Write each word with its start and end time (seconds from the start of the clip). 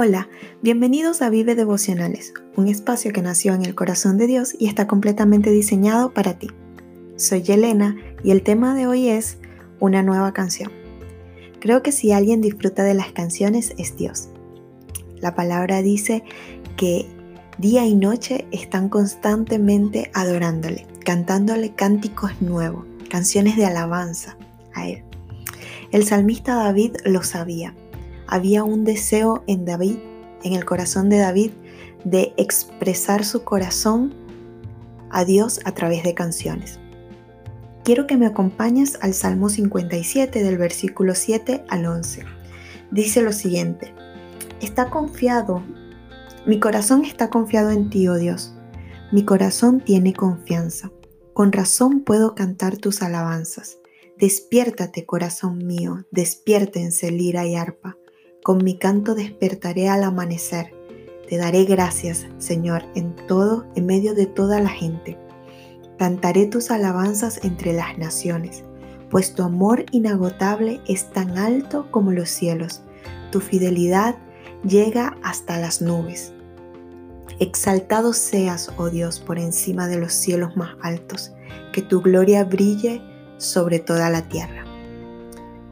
Hola, 0.00 0.28
bienvenidos 0.62 1.22
a 1.22 1.28
Vive 1.28 1.56
Devocionales, 1.56 2.32
un 2.54 2.68
espacio 2.68 3.12
que 3.12 3.20
nació 3.20 3.54
en 3.54 3.64
el 3.64 3.74
corazón 3.74 4.16
de 4.16 4.28
Dios 4.28 4.54
y 4.56 4.68
está 4.68 4.86
completamente 4.86 5.50
diseñado 5.50 6.14
para 6.14 6.38
ti. 6.38 6.46
Soy 7.16 7.42
Yelena 7.42 7.96
y 8.22 8.30
el 8.30 8.44
tema 8.44 8.76
de 8.76 8.86
hoy 8.86 9.08
es 9.08 9.38
una 9.80 10.04
nueva 10.04 10.32
canción. 10.32 10.70
Creo 11.58 11.82
que 11.82 11.90
si 11.90 12.12
alguien 12.12 12.40
disfruta 12.40 12.84
de 12.84 12.94
las 12.94 13.10
canciones 13.10 13.74
es 13.76 13.96
Dios. 13.96 14.28
La 15.16 15.34
palabra 15.34 15.82
dice 15.82 16.22
que 16.76 17.04
día 17.58 17.84
y 17.84 17.96
noche 17.96 18.46
están 18.52 18.90
constantemente 18.90 20.12
adorándole, 20.14 20.86
cantándole 21.04 21.74
cánticos 21.74 22.40
nuevos, 22.40 22.84
canciones 23.10 23.56
de 23.56 23.66
alabanza 23.66 24.36
a 24.74 24.86
Él. 24.86 25.02
El 25.90 26.04
salmista 26.04 26.54
David 26.54 26.98
lo 27.04 27.24
sabía 27.24 27.74
había 28.28 28.62
un 28.62 28.84
deseo 28.84 29.42
en 29.46 29.64
David, 29.64 29.96
en 30.44 30.52
el 30.52 30.64
corazón 30.64 31.08
de 31.08 31.18
David, 31.18 31.50
de 32.04 32.34
expresar 32.36 33.24
su 33.24 33.42
corazón 33.42 34.14
a 35.10 35.24
Dios 35.24 35.60
a 35.64 35.72
través 35.72 36.04
de 36.04 36.14
canciones. 36.14 36.78
Quiero 37.84 38.06
que 38.06 38.18
me 38.18 38.26
acompañes 38.26 38.98
al 39.00 39.14
Salmo 39.14 39.48
57 39.48 40.42
del 40.44 40.58
versículo 40.58 41.14
7 41.14 41.64
al 41.68 41.86
11. 41.86 42.24
Dice 42.90 43.22
lo 43.22 43.32
siguiente, 43.32 43.94
está 44.60 44.90
confiado, 44.90 45.62
mi 46.46 46.60
corazón 46.60 47.04
está 47.04 47.30
confiado 47.30 47.70
en 47.70 47.88
ti, 47.88 48.08
oh 48.08 48.16
Dios, 48.16 48.54
mi 49.10 49.24
corazón 49.24 49.80
tiene 49.80 50.12
confianza, 50.12 50.90
con 51.32 51.50
razón 51.50 52.04
puedo 52.04 52.34
cantar 52.34 52.76
tus 52.76 53.00
alabanzas. 53.02 53.78
Despiértate, 54.18 55.06
corazón 55.06 55.58
mío, 55.66 56.04
despiértense 56.10 57.10
lira 57.10 57.46
y 57.46 57.54
arpa 57.54 57.96
con 58.48 58.64
mi 58.64 58.78
canto 58.78 59.14
despertaré 59.14 59.90
al 59.90 60.02
amanecer. 60.02 60.72
Te 61.28 61.36
daré 61.36 61.64
gracias, 61.64 62.26
Señor, 62.38 62.82
en 62.94 63.14
todo, 63.26 63.66
en 63.74 63.84
medio 63.84 64.14
de 64.14 64.24
toda 64.24 64.58
la 64.58 64.70
gente. 64.70 65.18
Cantaré 65.98 66.46
tus 66.46 66.70
alabanzas 66.70 67.44
entre 67.44 67.74
las 67.74 67.98
naciones, 67.98 68.64
pues 69.10 69.34
tu 69.34 69.42
amor 69.42 69.84
inagotable 69.92 70.80
es 70.88 71.10
tan 71.12 71.36
alto 71.36 71.90
como 71.90 72.10
los 72.10 72.30
cielos. 72.30 72.80
Tu 73.30 73.40
fidelidad 73.40 74.16
llega 74.66 75.18
hasta 75.22 75.58
las 75.58 75.82
nubes. 75.82 76.32
Exaltado 77.40 78.14
seas, 78.14 78.72
oh 78.78 78.88
Dios, 78.88 79.20
por 79.20 79.38
encima 79.38 79.88
de 79.88 79.98
los 79.98 80.14
cielos 80.14 80.56
más 80.56 80.70
altos, 80.80 81.34
que 81.74 81.82
tu 81.82 82.00
gloria 82.00 82.44
brille 82.44 83.02
sobre 83.36 83.78
toda 83.78 84.08
la 84.08 84.22
tierra. 84.22 84.67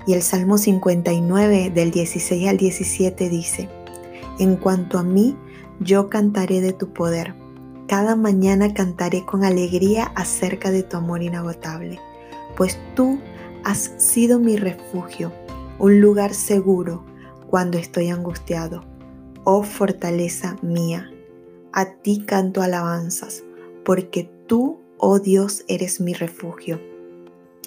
Y 0.07 0.12
el 0.12 0.23
Salmo 0.23 0.57
59 0.57 1.71
del 1.71 1.91
16 1.91 2.49
al 2.49 2.57
17 2.57 3.29
dice, 3.29 3.69
En 4.39 4.57
cuanto 4.57 4.98
a 4.98 5.03
mí, 5.03 5.37
yo 5.81 6.09
cantaré 6.09 6.61
de 6.61 6.73
tu 6.73 6.93
poder. 6.93 7.35
Cada 7.89 8.15
mañana 8.15 8.73
cantaré 8.73 9.25
con 9.25 9.45
alegría 9.45 10.05
acerca 10.15 10.71
de 10.71 10.85
tu 10.85 10.97
amor 10.97 11.23
inagotable, 11.23 12.01
pues 12.57 12.79
tú 12.95 13.19
has 13.65 13.93
sido 13.98 14.39
mi 14.39 14.57
refugio, 14.57 15.33
un 15.79 16.01
lugar 16.01 16.35
seguro 16.35 17.05
cuando 17.48 17.77
estoy 17.77 18.09
angustiado. 18.09 18.85
Oh 19.45 19.63
fortaleza 19.63 20.57
mía, 20.63 21.11
a 21.73 21.87
ti 21.87 22.25
canto 22.25 22.63
alabanzas, 22.63 23.45
porque 23.85 24.31
tú, 24.47 24.81
oh 24.98 25.19
Dios, 25.19 25.65
eres 25.69 26.01
mi 26.01 26.13
refugio 26.13 26.81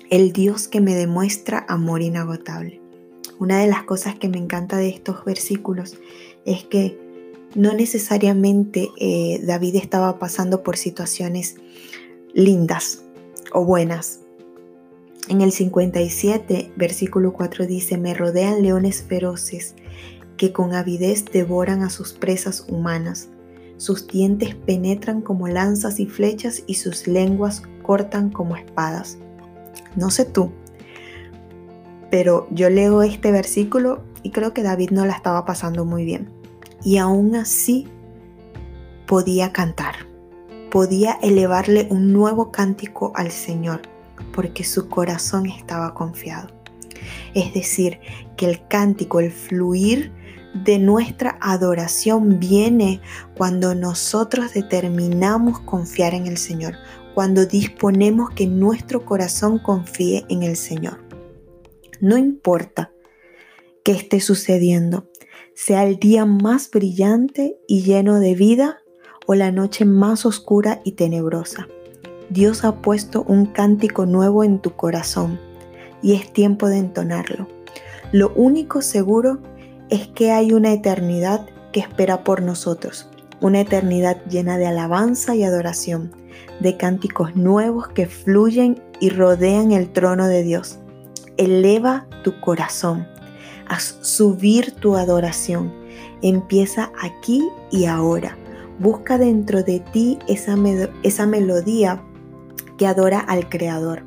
el 0.10 0.34
Dios 0.34 0.68
que 0.68 0.82
me 0.82 0.96
demuestra 0.96 1.66
amor 1.68 2.02
inagotable. 2.02 2.82
Una 3.40 3.60
de 3.60 3.68
las 3.68 3.84
cosas 3.84 4.16
que 4.18 4.28
me 4.28 4.38
encanta 4.38 4.78
de 4.78 4.90
estos 4.90 5.24
versículos 5.24 5.98
es 6.46 6.64
que 6.64 6.98
no 7.56 7.74
necesariamente 7.74 8.90
eh, 8.98 9.40
David 9.44 9.76
estaba 9.76 10.20
pasando 10.20 10.64
por 10.64 10.78
situaciones 10.78 11.56
lindas 12.34 13.04
o 13.54 13.66
buenas. 13.66 14.22
En 15.28 15.42
el 15.42 15.52
57, 15.52 16.72
versículo 16.76 17.34
4 17.34 17.68
dice, 17.68 17.98
me 17.98 18.14
rodean 18.14 18.64
leones 18.64 19.04
feroces 19.04 19.76
que 20.38 20.52
con 20.52 20.74
avidez 20.74 21.26
devoran 21.26 21.84
a 21.84 21.90
sus 21.90 22.14
presas 22.14 22.66
humanas. 22.68 23.30
Sus 23.78 24.08
dientes 24.08 24.56
penetran 24.56 25.22
como 25.22 25.48
lanzas 25.48 26.00
y 26.00 26.08
flechas 26.08 26.64
y 26.66 26.76
sus 26.76 27.08
lenguas 27.08 27.62
cortan 27.84 28.32
como 28.32 28.56
espadas. 28.56 29.18
No 29.96 30.10
sé 30.12 30.26
tú, 30.26 30.52
pero 32.10 32.48
yo 32.52 32.70
leo 32.70 33.02
este 33.02 33.32
versículo 33.32 34.04
y 34.24 34.32
creo 34.32 34.54
que 34.54 34.64
David 34.64 34.92
no 34.92 35.06
la 35.06 35.14
estaba 35.14 35.46
pasando 35.46 35.86
muy 35.86 36.06
bien. 36.06 36.30
Y 36.84 36.98
aún 36.98 37.36
así 37.36 37.88
podía 39.06 39.52
cantar, 39.52 39.96
podía 40.72 41.18
elevarle 41.22 41.88
un 41.90 42.14
nuevo 42.14 42.52
cántico 42.52 43.12
al 43.16 43.32
Señor, 43.32 43.82
porque 44.34 44.64
su 44.64 44.88
corazón 44.88 45.48
estaba 45.48 45.94
confiado. 45.94 46.50
Es 47.34 47.54
decir, 47.54 48.00
que 48.38 48.46
el 48.46 48.68
cántico, 48.68 49.20
el 49.20 49.32
fluir 49.32 50.12
de 50.54 50.80
nuestra 50.80 51.38
adoración 51.42 52.40
viene 52.40 53.02
cuando 53.38 53.76
nosotros 53.76 54.54
determinamos 54.54 55.60
confiar 55.60 56.14
en 56.14 56.28
el 56.28 56.38
Señor, 56.38 56.76
cuando 57.14 57.46
disponemos 57.46 58.30
que 58.32 58.48
nuestro 58.48 59.06
corazón 59.06 59.60
confíe 59.60 60.26
en 60.30 60.44
el 60.44 60.56
Señor. 60.56 61.00
No 62.02 62.18
importa 62.18 62.92
qué 63.84 63.92
esté 63.92 64.20
sucediendo, 64.20 65.10
sea 65.54 65.84
el 65.84 65.98
día 65.98 66.26
más 66.26 66.70
brillante 66.72 67.60
y 67.68 67.82
lleno 67.82 68.20
de 68.20 68.36
vida 68.36 68.80
o 69.28 69.36
la 69.36 69.52
noche 69.52 69.86
más 69.86 70.26
oscura 70.26 70.82
y 70.86 70.94
tenebrosa. 70.94 71.68
Dios 72.30 72.64
ha 72.64 72.82
puesto 72.82 73.24
un 73.24 73.48
cántico 73.48 74.06
nuevo 74.06 74.44
en 74.44 74.60
tu 74.60 74.76
corazón 74.76 75.40
y 76.02 76.14
es 76.14 76.32
tiempo 76.32 76.68
de 76.68 76.78
entonarlo. 76.78 77.48
Lo 78.12 78.32
único 78.36 78.82
seguro 78.82 79.40
es 79.90 80.08
que 80.08 80.32
hay 80.32 80.54
una 80.54 80.72
eternidad 80.72 81.46
que 81.72 81.80
espera 81.80 82.24
por 82.24 82.42
nosotros, 82.42 83.10
una 83.42 83.62
eternidad 83.62 84.24
llena 84.26 84.58
de 84.58 84.68
alabanza 84.68 85.36
y 85.36 85.44
adoración, 85.44 86.16
de 86.60 86.78
cánticos 86.78 87.36
nuevos 87.36 87.88
que 87.90 88.06
fluyen 88.06 88.82
y 89.00 89.10
rodean 89.10 89.72
el 89.72 89.92
trono 89.92 90.28
de 90.28 90.44
Dios. 90.44 90.80
Eleva 91.38 92.08
tu 92.24 92.40
corazón, 92.42 93.08
haz 93.68 93.98
subir 94.02 94.72
tu 94.74 94.96
adoración. 94.96 95.74
Empieza 96.22 96.92
aquí 97.02 97.48
y 97.72 97.86
ahora. 97.86 98.38
Busca 98.80 99.18
dentro 99.18 99.64
de 99.64 99.80
ti 99.80 100.20
esa, 100.28 100.56
esa 101.04 101.26
melodía 101.26 102.02
que 102.78 102.88
adora 102.88 103.20
al 103.20 103.50
Creador. 103.50 104.04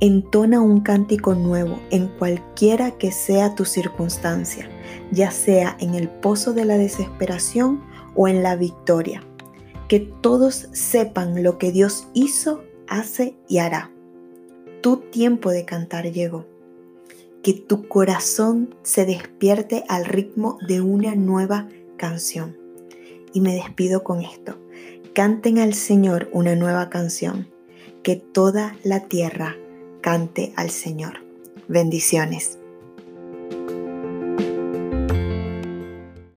Entona 0.00 0.60
un 0.60 0.80
cántico 0.80 1.34
nuevo 1.34 1.78
en 1.90 2.08
cualquiera 2.08 2.92
que 2.92 3.12
sea 3.12 3.54
tu 3.54 3.64
circunstancia, 3.64 4.68
ya 5.12 5.30
sea 5.30 5.76
en 5.78 5.94
el 5.94 6.08
pozo 6.08 6.52
de 6.52 6.64
la 6.64 6.78
desesperación 6.78 7.82
o 8.14 8.26
en 8.26 8.42
la 8.42 8.56
victoria 8.56 9.22
que 9.90 9.98
todos 9.98 10.68
sepan 10.70 11.42
lo 11.42 11.58
que 11.58 11.72
Dios 11.72 12.06
hizo, 12.14 12.62
hace 12.86 13.34
y 13.48 13.58
hará. 13.58 13.90
Tu 14.82 14.98
tiempo 14.98 15.50
de 15.50 15.64
cantar 15.64 16.12
llegó. 16.12 16.46
Que 17.42 17.54
tu 17.54 17.88
corazón 17.88 18.76
se 18.84 19.04
despierte 19.04 19.82
al 19.88 20.04
ritmo 20.04 20.58
de 20.68 20.80
una 20.80 21.16
nueva 21.16 21.66
canción. 21.96 22.56
Y 23.32 23.40
me 23.40 23.52
despido 23.52 24.04
con 24.04 24.20
esto. 24.20 24.58
Canten 25.12 25.58
al 25.58 25.74
Señor 25.74 26.30
una 26.32 26.54
nueva 26.54 26.88
canción. 26.88 27.48
Que 28.04 28.14
toda 28.14 28.76
la 28.84 29.08
tierra 29.08 29.56
cante 30.02 30.52
al 30.54 30.70
Señor. 30.70 31.24
Bendiciones. 31.66 32.59